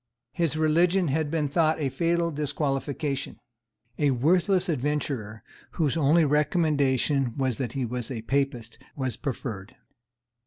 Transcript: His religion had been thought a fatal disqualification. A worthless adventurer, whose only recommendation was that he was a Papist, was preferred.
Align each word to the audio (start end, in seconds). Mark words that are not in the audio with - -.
His 0.31 0.57
religion 0.57 1.09
had 1.09 1.29
been 1.29 1.47
thought 1.47 1.79
a 1.79 1.89
fatal 1.89 2.31
disqualification. 2.31 3.37
A 3.99 4.09
worthless 4.09 4.67
adventurer, 4.67 5.43
whose 5.73 5.95
only 5.95 6.25
recommendation 6.25 7.37
was 7.37 7.59
that 7.59 7.73
he 7.73 7.85
was 7.85 8.09
a 8.09 8.23
Papist, 8.23 8.79
was 8.95 9.15
preferred. 9.15 9.75